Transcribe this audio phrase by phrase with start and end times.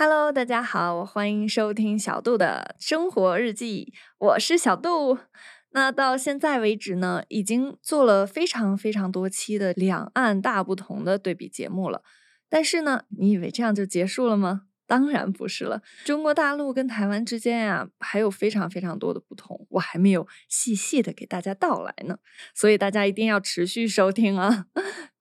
[0.00, 5.18] Hello，大家好，欢迎收听小杜的生活日记，我是小杜。
[5.72, 12.04] 那到现在为止呢，已经做了非常非常多期的两岸大不同的对比节目了。
[12.48, 14.66] 但是呢，你以为这样就结束了吗？
[14.86, 15.82] 当然不是了。
[16.04, 22.18] 中国大陆跟台湾之间呀，还有非常非常多的不同，我还没有细细的给大家道来呢。
[22.54, 24.66] 所以大家一定要持续收听啊。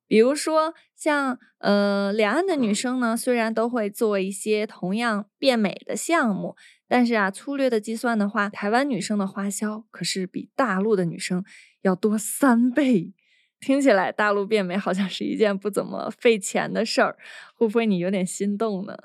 [0.08, 6.56] 比如说，像呃，两岸的女生呢，虽然都会做一些同样变美的项目，
[6.88, 11.44] 但是啊，粗略的计算的话，台湾女生的花销可是比大陆的女生
[11.82, 13.14] 要多三倍。
[13.60, 17.18] 听起来大陆变美好像是一件不怎么费钱的事儿，
[17.56, 18.96] 会不会你有点心动呢？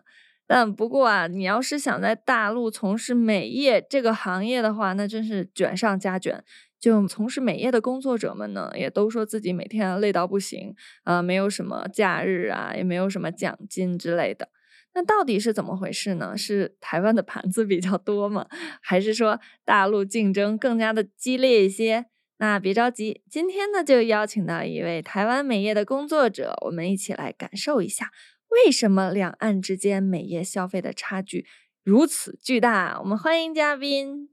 [0.46, 6.44] 但不过啊，你要是想在大陆从事美业这个行业的话，那真是卷上加卷。
[6.82, 14.48] 就从事美业的工作者们呢，也都说自己每天累到不行啊，没有什么假日啊，也没有什么奖金之类的。
[14.92, 16.36] 那到底是怎么回事呢？
[16.36, 18.48] 是台湾的盘子比较多吗？
[18.82, 22.06] 还是说大陆竞争更加的激烈一些？
[22.38, 28.10] 那别着急，今天呢就邀请到一位台湾美业的工作者，我们一起来感受一下，
[28.48, 31.46] 为什么两岸之间美业消费的差距
[31.84, 32.98] 如此巨大。
[32.98, 34.31] 我们欢迎嘉宾。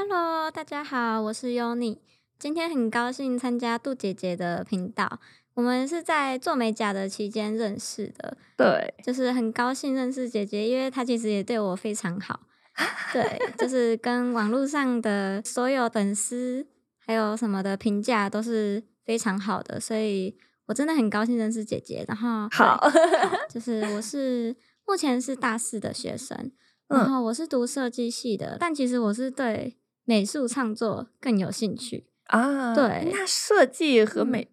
[0.00, 1.98] Hello，大家好，我是 Yoni。
[2.38, 5.18] 今天很高兴参加杜姐姐的频道。
[5.54, 12.38] 我们是在做美甲的期间认识的，对，就是很高兴认识姐姐，因为她其实也对我非常好。
[13.12, 16.64] 对，就是跟网络上的所有粉丝
[17.04, 22.04] 还有什么的评价都是非常好的，所以我真的很高兴认识姐姐。
[22.06, 22.88] 然后，好，
[23.50, 24.54] 就是我是
[24.86, 26.52] 目前是大四的学生，
[26.86, 29.74] 然后我是读设计系的，但其实我是对。
[30.08, 32.74] 美术创作更有兴趣啊？
[32.74, 34.48] 对，那设计和美，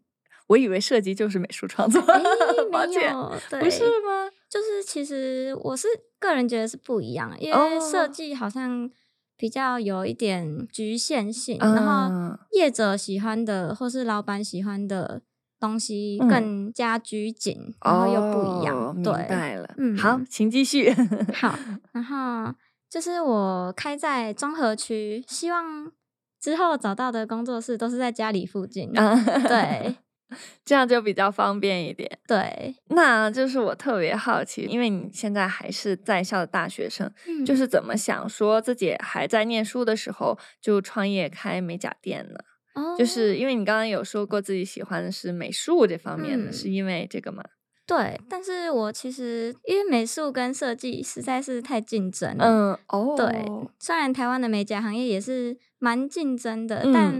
[0.47, 4.29] 我以为设计就是美术创作，没有，不是吗？
[4.49, 5.87] 就是其实我是
[6.19, 8.91] 个人觉得是不一样，因为设计好像
[9.37, 15.21] 比较有一点局限性，然后业者喜欢的或是老板喜欢的
[15.57, 18.93] 东西更加拘谨，然后又不一样。
[18.93, 20.91] 明白了，嗯，好，请继续。
[21.33, 21.57] 好，
[21.93, 22.53] 然后。
[22.95, 25.91] 就是我开在中和区，希望
[26.39, 28.89] 之后找到的工作室都是在家里附近。
[28.93, 29.97] 对，
[30.63, 32.09] 这样就比较方便一点。
[32.25, 37.11] 对，那就是我特别好奇，因为你现在还是在校的大学生，
[37.45, 42.39] 就是怎么想说自己还在念书的时候就创业开美甲店呢？
[42.75, 47.43] 哦，就是因为你刚刚有说过自己喜欢的是美术这方面的，是因为这个吗？
[47.87, 52.45] 对，但是我其实因为美术跟设计实在是太竞争了。
[52.45, 53.45] 嗯，哦，对，
[53.79, 57.13] 虽然台湾的美甲行业也是蛮竞争的，但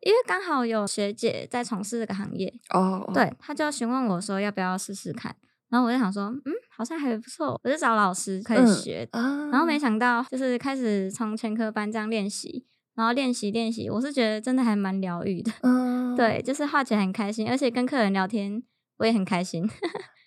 [0.00, 5.34] 因为刚好有学姐在从事这个行业，哦，对，她就询问我说要不要试试看，
[5.70, 18.62] 然后我就想说，嗯，好像还不错，我就找老师开始学，然后没想到就是开始从全科班这样练习，然后练习练习，我是觉得真的还蛮疗愈的，嗯， 对，就是画起来很开心，而且跟客人聊天。
[19.00, 19.66] 我也很开心，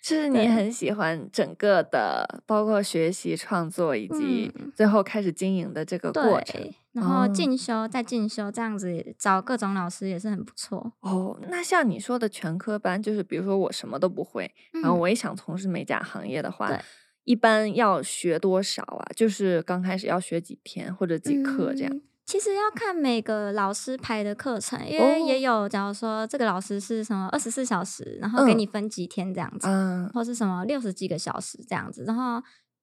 [0.02, 6.60] 就 是你很喜欢整个的，包括学习、创作以及最后开始经营的这个过程，
[6.92, 10.92] 然后进修再进修，这样子找各种老师也是很不错。
[11.00, 14.52] 哦，那像你说的全科班，就是比如说我什么都不会，
[14.82, 16.76] 然后我也想从事美甲行业的话，
[17.22, 19.06] 一般要学多少啊？
[19.14, 22.00] 就是刚开始要学几天或者几课这样。
[22.26, 29.68] 其实要看每个老师排的课程，因为也有，假如说这个老师是什么二十四小时，然后给你分几天这样子，
[30.14, 32.42] 或是什么六十几个小时这样子，然后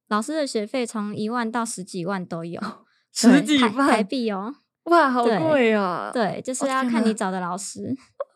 [0.09, 2.61] 老师的学费从一万到十几万都有，
[3.11, 4.53] 十几万台币哦，
[4.83, 6.11] 哇，好贵啊！
[6.13, 7.95] 对，就是要看你找的老师。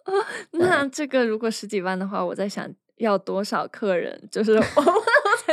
[0.53, 2.67] 那这个如果十几万的话，我在想
[2.97, 4.59] 要多少客人，就是。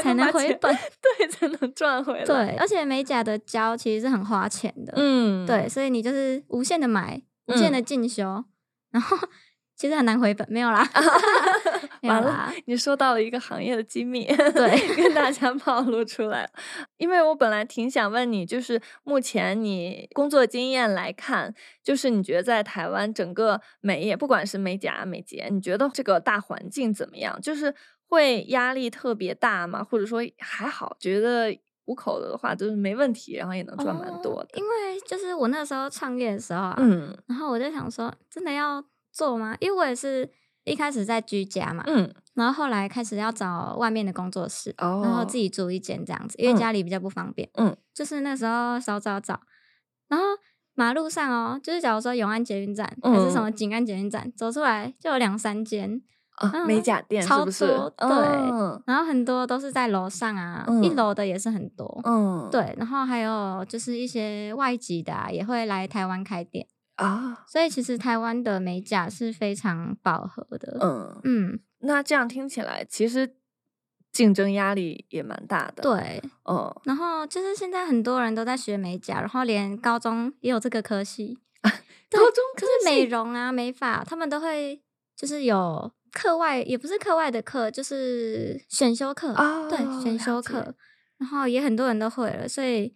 [0.02, 0.74] 才能回本，
[1.18, 2.24] 对，才能赚回来。
[2.24, 8.44] 对，而且美甲的胶其实是很花钱的，嗯，对，所以你就是无限的买，无限的进修，
[8.90, 9.16] 然后
[9.76, 10.88] 其实很难回本，没有啦。
[12.02, 16.48] 完了，你说到了一个行业的机密，对，跟大家暴露出来。
[16.96, 27.40] 因为我本来挺想问你，就是目前你工作经验来看，就是你觉得在台湾整个美业，不管是美甲、美睫，你觉得这个大环境怎么样？
[27.40, 27.72] 就是。
[28.12, 29.82] 会压力特别大吗？
[29.82, 31.50] 或者说还好，觉得
[31.86, 34.50] 五口的话就是没问题，然后也能赚蛮多的。
[34.58, 39.56] 因为就是我那时候创业的时候啊，嗯，然后我就想说，真的要做吗？
[39.60, 40.30] 因为我也是
[40.64, 49.40] 一开始在居家嘛，嗯，然后后来开始要找外面的工作室，然后自己租一间这样子，因为家里比较不方便，嗯，就是那时候找找找，
[50.08, 50.26] 然后
[50.74, 56.02] 马路上哦，就是假如说永安捷运站还是什么景安捷运站，走出来就有两三间。
[56.36, 57.66] 啊，美甲店是不是？
[57.66, 58.08] 对，
[58.86, 62.00] 然后很多都是在楼上啊，一楼的也是很多。
[62.04, 70.78] 嗯，对，然后还有就是一些外籍的也会来台湾开店啊，所以其实台湾的美甲是非常饱和的。
[70.80, 73.36] 嗯嗯，那这样听起来，其实
[74.10, 75.82] 竞争压力也蛮大的。
[75.82, 81.38] 对，嗯，然后就是现在很多人都在学美甲，然后连高中也有这个科系。
[81.62, 84.82] 高中可是美容啊、美发，他们都会
[85.14, 85.92] 就是有。
[86.12, 89.68] 课外也不是课外的课，就是选修课啊。
[89.68, 90.74] 对，选修课，
[91.18, 92.94] 然后也很多人都会了，所以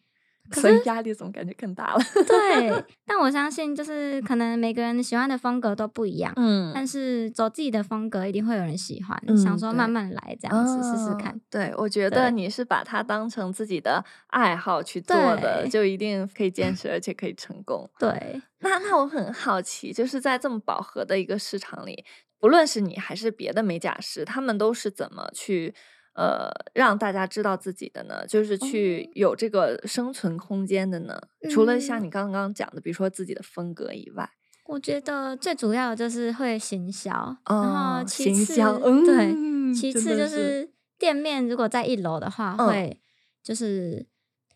[0.53, 2.01] 所以压力总感觉更大了。
[2.27, 9.21] 对， 但我相信就是可能每个人喜欢的风格都不一样，嗯，但是走自己的风格一定会有人喜欢。
[9.37, 11.41] 想说慢慢来这样子试试看。
[11.51, 17.89] 对，我觉得你是把它当成自己的爱好去做的，就一定可以坚 持，而且可以成功。
[17.99, 22.05] 对，那那我很好奇，就是在这么饱和的一个市场里。
[22.39, 25.75] 不论是你还是别的美甲师，他们都是怎么去
[26.15, 28.27] 呃让大家知道自己的呢？
[28.27, 31.21] 就是去有这个生存空间的呢？
[31.51, 34.31] 除了像你刚刚讲的，比如说自己的风格以外，
[34.67, 38.55] 我觉得最主要的就是会行销，然后其次
[39.05, 40.71] 对，其次就是。
[40.99, 42.99] 店面如果在一楼的话，会
[43.43, 44.07] 就是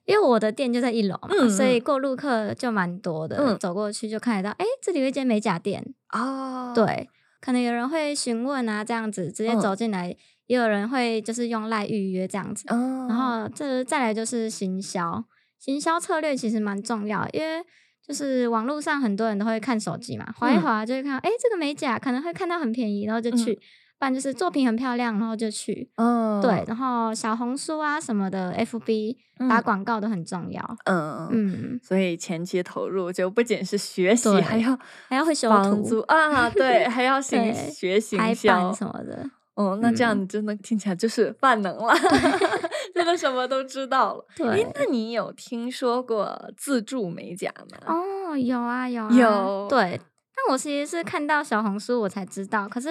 [0.06, 5.94] 因为我的店就在一楼嘛，所以过路客就蛮多的，走过去就看得到，哎，这里有一间美甲店。
[6.14, 7.10] 哦，对。
[7.40, 10.14] 可能有人会询问啊，这样子直接走进来，
[10.46, 12.64] 也有人会就是用赖预约这样子。
[12.68, 15.24] 然后这再来就是行销，
[15.58, 17.64] 行销策略其实蛮重要，因为
[18.06, 23.58] 就是网络上很多人都会看手机嘛，划一划就会看到，哎，这个美甲可能会看到很便宜，然后就去。
[24.00, 25.90] 不然就是作品很漂亮，然后就去。
[25.96, 29.14] 嗯，对，然后小红书啊什么的，FB
[29.46, 30.76] 打广告都很重要。
[30.86, 39.28] 嗯嗯，所以前期投入就不仅是学习，还要还要会修图啊， 对，还要行学行销什么的。
[39.52, 41.94] 哦，那这样你真的听起来就是万能了，
[42.94, 44.24] 真的什么都知道了。
[44.34, 47.94] 对，那你有听说过自助美甲吗？
[47.94, 49.66] 哦，有啊有啊有。
[49.68, 50.00] 对，
[50.34, 52.88] 但我其实是看到小红书我才知道，可是。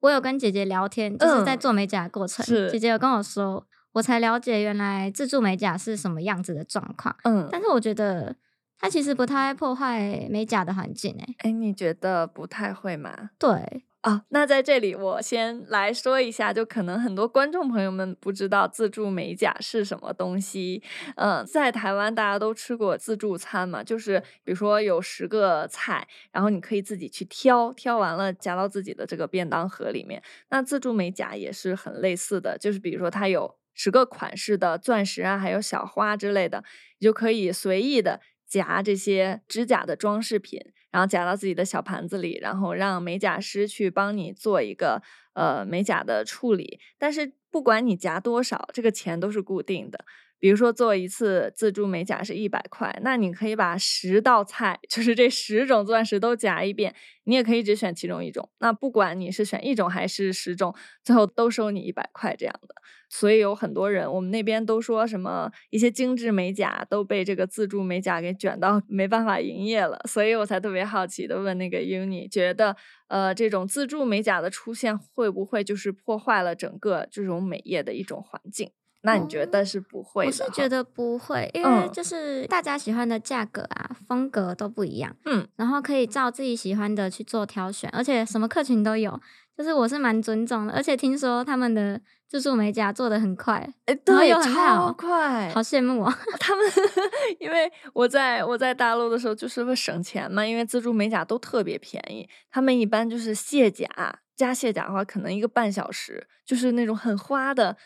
[0.00, 2.44] 我有跟姐姐聊天，就是在做美甲的过程。
[2.70, 7.16] 姐姐有跟我说，我才了解原来自助美甲是什么样子的状况。
[7.24, 8.36] 嗯，但是我觉得
[8.78, 11.16] 它其实不太破坏美甲的环境。
[11.18, 13.30] 哎，哎，你觉得不太会吗？
[13.38, 13.84] 对。
[14.02, 20.80] 啊，那在这里我先来说一下，就可能很多观众朋友们不知道自助美甲是什么东西。
[21.16, 30.22] 嗯，在台湾大家都吃过自助餐嘛，就是比如说有十个菜，然后你可以自己去挑，挑完了夹到自己的这个便当盒里面。
[30.50, 36.62] 那自助美甲也是很类似的，就是比如说它有十个款式的钻石啊，还有小花之类的，
[37.00, 40.60] 你就可以随意的夹这些指甲的装饰品。
[40.90, 45.02] 然后夹到自己的小盘子里，然后让美甲师去帮你做一个
[45.34, 46.80] 呃美甲的处理。
[46.98, 50.04] 但是不管你夹多少，这个钱都是固定的。
[50.40, 56.94] 比如说做一次自助美甲是一百块，那你可以把十道菜， 就是这十种钻石都夹一遍，
[57.24, 58.48] 你也可以只选其中一种。
[58.60, 62.74] 那不管你是选一种还是十种，最后都收你一百块这样的。
[63.10, 69.98] 所以有很多人，我们那边都说什么一些精致美甲都被这个自助美甲给卷到没办法营业了。
[70.06, 72.76] 所以我才特别好奇的问那个 Uni，觉得
[73.08, 78.70] 呃这种自助美甲的出现会不会就是破坏了整个这种美业的一种环境？
[79.02, 80.26] 那你觉得是不会？
[80.26, 89.20] 我是觉得不会，因为就是大家喜欢的价格啊、风格都不一样，嗯，然后可以照自己喜欢的去做挑选，而且什么客群都有，
[89.56, 90.72] 就是我是蛮尊重的。
[90.72, 96.18] 而且听说他们的自助美甲做的很快，哎，对，超快，好羡慕啊！
[96.40, 96.66] 他们
[97.38, 103.88] 因为我在我在大陆的时候就是为省钱嘛，因为自助美甲都特别便宜，他们一般就是卸甲
[104.36, 107.76] 加卸甲的话，可能一个半小时，就是那种很花的。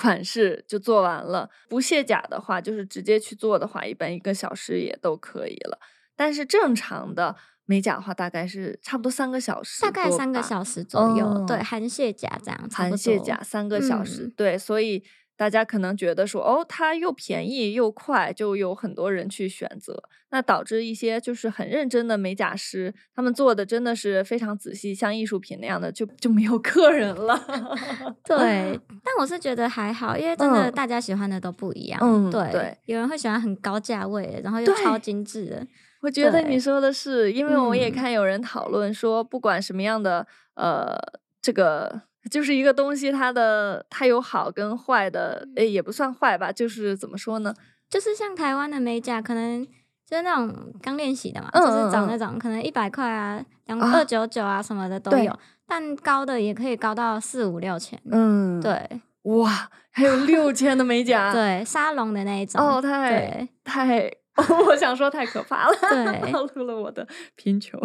[0.00, 5.78] 款式就做完了，不卸甲的话，就是直接去做的话，一般一个小时也都可以了。
[6.16, 15.04] 但是正常的美甲的话，大概是差不多三个小时，大概三个小时左右，对，含卸甲这样，含卸甲三个小时，对，所以。
[15.40, 27.42] 大家可能觉得说，哦，它又便宜又快，就有很多人去选择，那导致一些就是很认真的美甲师，他们做的真的是非常仔细，像艺术品那样的，就就没有客人了。
[28.22, 31.98] 对，但我是觉得还好，因为真的大家喜欢的都不一样。
[32.02, 35.66] 嗯，对，有人会喜欢很高价位，然后又超精致的。
[36.02, 40.98] 我觉得你说的是，因为我也看有人讨论说，不管什么样的，呃，
[41.40, 42.02] 这个。
[42.28, 47.54] 就是一个东西，它的它有好跟坏的，诶，也不算坏吧，就是怎么说呢？
[47.88, 49.64] 就是像台湾的美甲，可能
[50.06, 55.36] 就是那种刚练习的嘛，就是找那种可能一百块啊、两二九九啊什么的都有，
[55.66, 58.00] 但高的也可以高到四五六千。
[58.10, 62.60] 嗯，对，哇，还有六千的美甲， 对，沙龙的那一种。
[62.60, 64.10] 哦，太太，
[64.66, 67.80] 我想说太可怕了，对，暴 露了我的贫穷。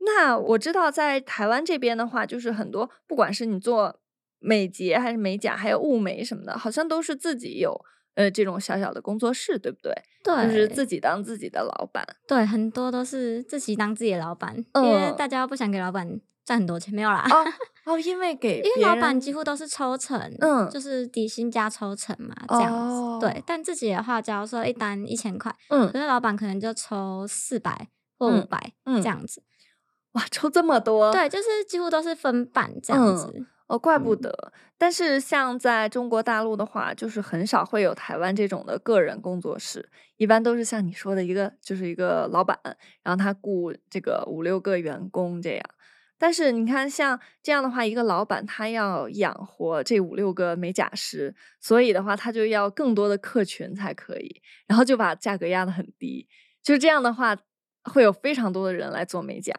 [0.00, 4.00] 那我知道在台湾这边的话，就是很多，不管是你做
[4.38, 7.84] 美睫还是美甲，还有雾眉什么的，好像都是自己有。
[8.14, 9.94] 呃，这种小小的工作室，对不对？
[10.24, 12.04] 对，就是自己当自己的老板。
[12.26, 17.24] 对，很多都是自己当自己的老板，因为大家不想给老板赚很多钱，没有啦。
[17.86, 23.24] 哦，因为给，因为老板几乎都是抽成，嗯，就是底薪加抽成嘛，这样子。
[23.24, 27.86] 对，但自己的话，假如说一单一千块，嗯，可是老板可能就抽四百
[28.18, 29.44] 或五百，嗯，这样子。
[30.12, 31.12] 哇，抽这么多？
[31.12, 33.46] 对，就是几乎都是分版这样子。
[33.66, 34.52] 哦，怪不得。
[34.78, 39.86] 但是像在中国大陆的话，就是很少会有台湾这种的个人工作室，
[40.16, 42.58] 一般都是像你说的一个，就是一个老板，
[43.02, 45.64] 然后他雇这个五六个员工这样。
[46.16, 56.26] 但是你看，像这样的话，一个老板他要养活这五六个美甲师，所以的话，他就要更多的客群才可以，然后就把价格压得很低。
[56.62, 57.36] 就这样的话，
[57.84, 59.54] 会有非常多的人来做美甲。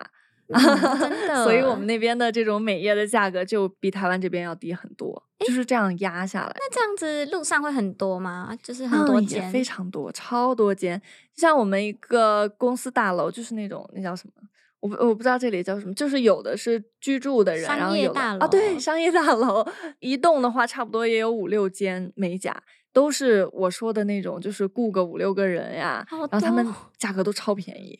[0.57, 6.55] 真 的，所以我们那边的这种美业的价格就比台湾这边要低很多，就是这样压下来。
[6.55, 8.57] 那这样子路上会很多吗？
[8.63, 10.99] 就是很多间，非常多，超多间。
[11.35, 14.33] 像我们一个公司大楼，就是那种那叫什么？
[14.79, 19.63] 我不我不知道这里叫什么，就是有的是居住的人，然后有啊，对，商业大楼
[19.99, 26.65] 一栋的话，差不多也有五六间美甲，都是我说的那种，就是雇个五六个人呀，然后他们
[26.97, 27.99] 价格都超便宜，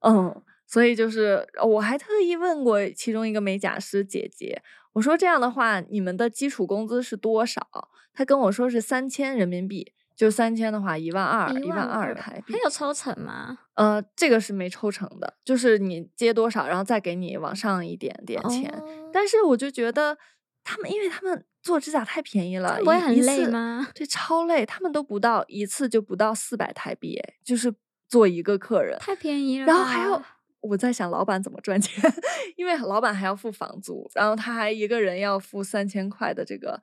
[0.00, 0.42] 嗯。
[0.66, 4.60] 所以就是，我还特意问过其中一个美甲师姐姐，
[4.94, 7.88] 我说这样的话，你们的基础工资是多少？
[8.12, 12.54] 她跟我说是三千人民币，就三千的话，一万二，一万二台币。
[12.54, 13.58] 还有抽成吗？
[13.74, 18.82] 呃，这个是没抽成的，就是你接多少，然后再给你往上一点点钱。
[19.12, 20.18] 但是我就觉得
[20.64, 23.86] 他们，因为他们做指甲太便宜了，不会很累吗？
[23.94, 27.72] 对，超累，他们都不到一次就不到四百台币，就是
[28.08, 29.66] 做一个客人，太便宜了。
[29.66, 30.20] 然后还要。
[30.60, 32.02] 我在想老板怎么赚钱，
[32.56, 36.82] 因为老板还要付房租，然后他还一个人要付三千块的这个，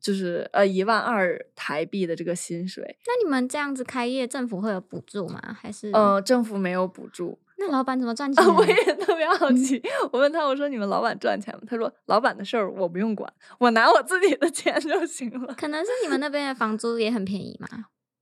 [0.00, 2.96] 就是呃一万二台币的这个薪水。
[3.06, 5.40] 那你们这样子开业，政府会有补助吗？
[5.60, 7.38] 还是呃政府没有补助？
[7.58, 8.44] 那老板怎么赚 钱？
[8.44, 9.80] 我也特别好 奇。
[10.10, 11.60] 我问他，我说你们老板赚钱吗？
[11.64, 15.54] 他说老板的事儿我不用管，我拿我自己的钱就行了。
[15.54, 17.68] 可能是你们那边的房租也很便宜嘛。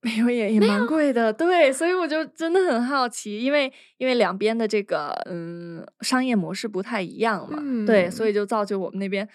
[0.03, 9.29] 没有也也蛮贵的，对，所以我就真的很好奇，因为因为两边的这个嗯商业模式不太一样嘛，对，所以就造就我们那边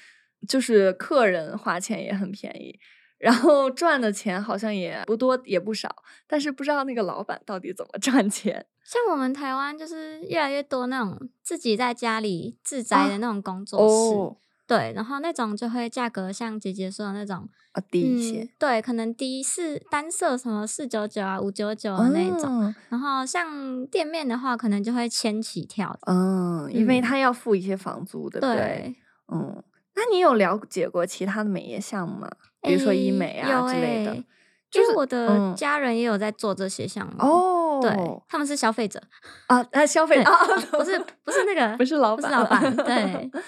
[0.47, 2.79] 就是客人花钱也很便宜，
[3.19, 5.95] 然后赚的钱好像也不多也不少，
[6.25, 8.65] 但是不知道那个老板到底怎么赚钱。
[8.83, 14.44] 像我们台湾就是越来越多那种自己在家里自宅的那种工作室。
[14.67, 28.95] 对，然后那种就会价格像姐姐说的那种啊低一些，对，可能低四单色什么四九九啊五九九啊那种，然后像店面的话，可能就会千起跳，嗯，因为他要付一些房租，对不对？
[29.31, 29.63] 嗯，
[29.95, 32.31] 那你有了解过其他的美业项目吗？
[32.61, 34.23] 比如说医美啊之类的，
[34.71, 37.91] 就是我的家人也有在做这些项目哦，对，
[38.27, 38.99] 他们是消费者
[39.45, 40.31] 啊，那消费啊，
[40.71, 43.31] 不是不是那个不是老板，不是老板， 对。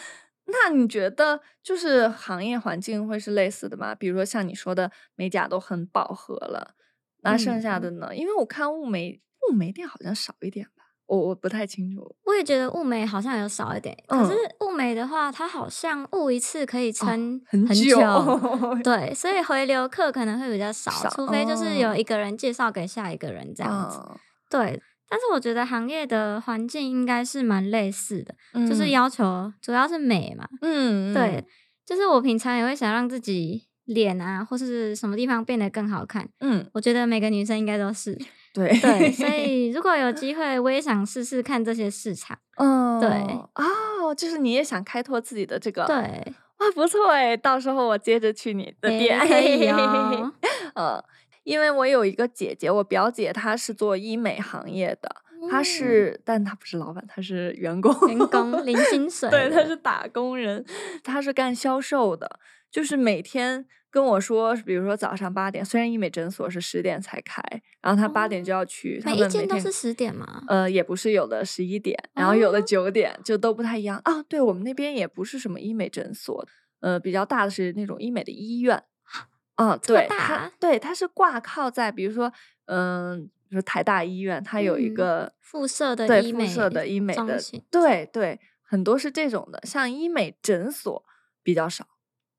[0.50, 3.94] 那你觉得就是行业环境会是类似的吗？
[3.94, 6.74] 比如说像你说的美甲都很饱和了，
[7.22, 8.16] 那剩下的呢？
[8.16, 12.16] 因为我看物美物美店好像少一点吧，我我不太清楚。
[12.24, 18.00] 我也觉得物美好像有少一点，可是物美的话，它好像物一次可以撑很久，
[18.84, 24.00] 对，所以回流客可能会比较少，除非就是有一个人介绍给下一个人这样子，
[24.50, 24.82] 对。
[25.10, 28.36] 但是我觉得行业的环境应该是蛮类似的，
[28.68, 30.48] 就是要求主要是美嘛。
[30.62, 31.46] 嗯，对，
[31.86, 36.28] 就是我平常也会想让自己脸啊或是什么地方变得更好看。
[36.42, 38.18] 嗯，我觉得每个女生应该都是。
[38.54, 42.38] 对对，所 以如果有机会，我也想试试看这些市场。
[42.58, 43.10] 嗯，对。
[43.54, 45.86] 哦，就是你也想开拓自己的这个。
[45.86, 45.96] 对。
[45.96, 49.20] 哇，不错哎，到时候我接着去你的店。
[49.20, 50.34] 可以哦。
[50.74, 51.04] 呃。
[51.48, 55.10] 因为我有一个姐姐，我表姐她是做医美行业的，
[55.50, 60.66] 她是，但她不是老板，她是员工，员工 零薪水，对，她是打工人，
[61.06, 62.38] 她是干销售的，
[62.70, 67.42] 就是每天跟我说，比如说早上八点，虽然医美诊所是十点才开，
[67.82, 70.44] 然后她八点就要去，每一间都是十点吗？
[70.50, 74.22] 呃，也不是，有的十一点，然后有的九点，就都不太一样啊。
[74.24, 76.46] 对我们那边也不是什么医美诊所，
[76.82, 78.84] 呃，比较大的是那种医美的医院。
[79.58, 82.32] 嗯，对，它对它是挂靠在，比如说，
[82.66, 91.04] 嗯，如台大医院，它有一个附设的对附设的医美的，对对，很多是这种的，像医美诊所
[91.44, 91.86] 比较少。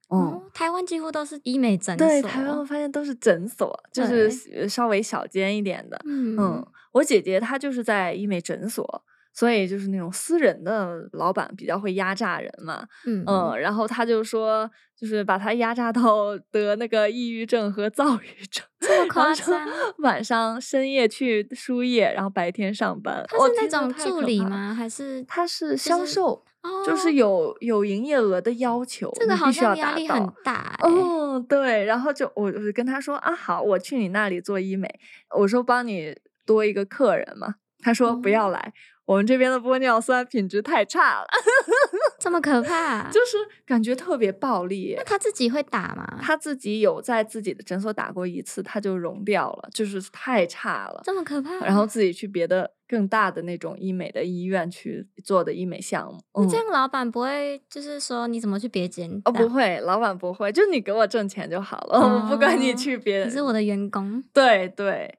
[0.08, 2.06] 哦，台湾几乎都是医美诊所。
[2.06, 6.00] 对，台湾我发现都是诊所，就是稍微小间一点的。
[6.06, 9.04] 嗯，我姐姐她就是在医美诊所。
[9.38, 19.64] 所以就是那种私人的老板比较会压榨人嘛，嗯嗯，然后他就说，就是把他压榨到得那个抑郁症和躁郁症，这么夸张。
[19.99, 23.25] 晚上深夜去输液，然后白天上班。
[23.28, 24.75] 他是那种助理吗？
[24.75, 26.45] 还是他是销售？
[26.85, 30.76] 就是有有营业额的要求，这个好像压力很大。
[30.83, 31.85] 嗯，对。
[31.85, 34.92] 然后就我我就跟他说啊，好，我去你那里做医美，
[35.38, 36.12] 我说帮你
[36.45, 37.54] 多一个客人嘛。
[37.80, 38.73] 他说不要来。
[39.08, 41.26] 我们这边的玻尿酸品质太差了，
[42.20, 44.92] 这么可怕，就是感觉特别暴力。
[44.98, 46.18] 那他自己会打吗？
[46.20, 51.54] 他自己有在自己的诊所打过一次，他就融掉了，就是太差了，这么可怕。
[51.64, 56.20] 然后自己去别的更大的那种医美的医院去做的医美项目。
[56.34, 59.10] 那这样老板不会就是说你怎么去别间？
[59.24, 63.24] 哦，不会，老板不会，就你给我挣钱就好了，我不管你去别。
[63.24, 64.22] 你是我的员工。
[64.34, 65.18] 对对。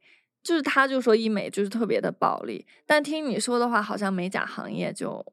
[0.50, 5.24] 就是他，就说医美就是特别的暴利，但听你说的话，好像美甲行业就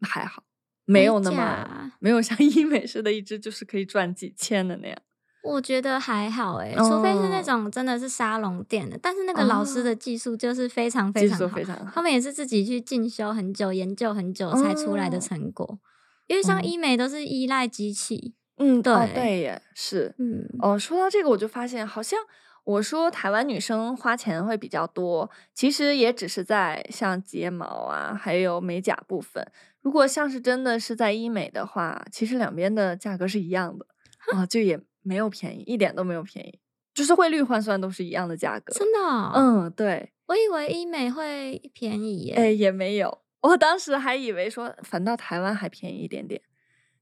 [0.00, 0.42] 还好，
[0.84, 4.98] 没有那么没有像 医美似的，一支就是可以赚几千的那样。
[5.44, 15.78] 我觉得还好哎，除非是那种真的是沙龙店的，但是那个老师的技术就是非常非常好，他们也是自己去进修很久、研究很久才出来的成果。
[16.26, 22.18] 因为像医美都是依赖机器，嗯，对对也是，嗯哦，说到这个，我就发现好像。
[22.64, 29.46] 我说台湾女生花钱会比较多，其实也只是在像睫毛啊，还有美甲部分。
[29.82, 33.86] 如果像是真的是在医美的话，其实两边的价格是一样的
[34.32, 36.58] 啊，就也没有便宜，一点都没有便宜，
[36.94, 38.72] 就是汇率换算都是一样的价格。
[38.72, 38.98] 真的？
[39.34, 40.12] 嗯，对。
[40.26, 42.34] 我以为医美会便宜耶。
[42.34, 43.18] 哎，也没有。
[43.42, 46.40] 我当时还以为说，反倒台湾还便宜一点点，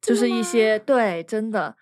[0.00, 1.76] 就是一些对，真的。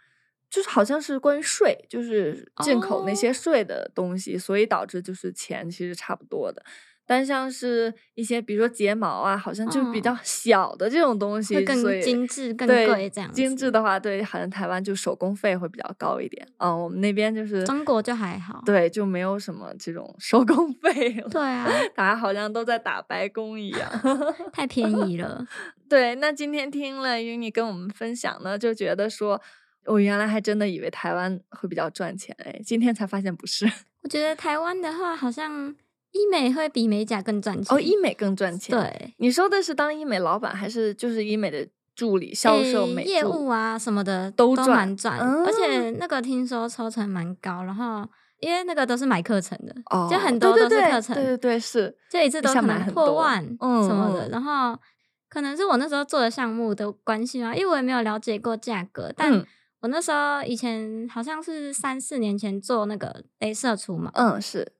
[0.50, 6.62] 就是好像是关于税，就是进口那些税的东西，所以导致就是钱其实差不多的。
[7.06, 13.32] 但像是一些比如说睫毛啊，好像就比较小的这种东西，更精致、更贵这样。
[13.32, 16.46] 精致的话，对，好像台湾就手工费会比较高一点。
[16.58, 21.28] 嗯，我们那边就是中国就还好，对，就没有什么这种手工费了。
[21.28, 23.90] 对啊，大家好像都在打白工一样，
[24.52, 25.44] 太便宜了。
[25.88, 29.40] 对，那今天听了 Uni 跟我们分享呢，就觉得说。
[29.90, 33.66] 我原来还真的以为台湾会比较赚钱哎，今天才发现不是。
[34.02, 35.74] 我觉得台湾的话，好像
[36.12, 38.74] 医美会比美甲更赚钱哦，医美更赚钱。
[38.78, 54.78] 对，你说的是当医美老板，还是就是医美的助理、销售、美业务啊什么的都赚赚，而且那个听说抽成蛮高，然后因为那个都是买课程的，哦就很多都是课程，对对对，是这一次都可能破万什么的，然后
[55.28, 59.44] 可能是我那时候做的项目的关系嘛，因为我也没有了解过价格，但。
[59.80, 64.72] 我那时候以前好像是三四年前做那个镭射除毛，嗯，是，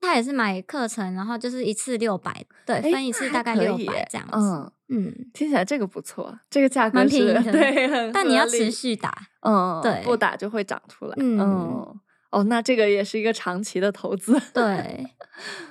[0.00, 4.72] 他也是买课程，然后就是一次六百，对，分一次大概六百这样子，嗯。
[4.94, 11.98] 嗯，听起来这个不错，这个价格蛮便宜的，对，但你要持续打，嗯，对，不打就会长出来，嗯。
[12.32, 15.06] 哦，那这个也是一个长期的投资，对，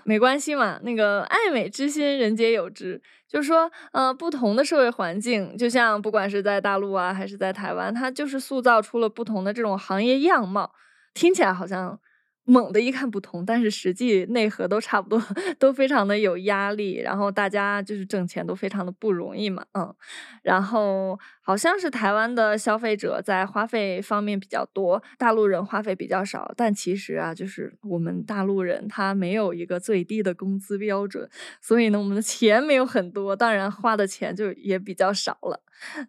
[0.06, 0.80] 没关系嘛。
[0.84, 3.02] 那个爱美之心，人皆有之。
[3.28, 10.74] 就是说，呃，不同的社会环境，就像不管是在大陆啊，还是在台湾，它就是塑造出了不同的这种行业样貌。
[11.14, 12.00] 听起来好像。
[12.44, 15.22] 猛的一看不同，但是实际内核都差不多，
[15.60, 19.94] 都非常的有压力，然后大家就是挣钱都非常的不容易嘛，嗯，
[20.42, 35.62] 然后好像是台湾的消费者在花费方面比较多，大陆人花费比较少，但其实啊，就是我们大陆人他没有一个最低的工资标准，所以呢，我们的钱没有很多，当然花的钱就也比较少了。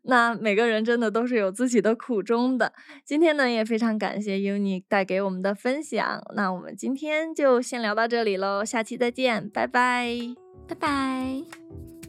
[0.02, 2.74] 那每个人真的都是有自己的苦衷的。
[3.04, 6.22] 今天呢，也非常感谢 Uni 带给我们的分享。
[6.36, 10.14] 那我们今天就先聊到这里喽，下期再见，拜拜，
[10.68, 12.01] 拜拜。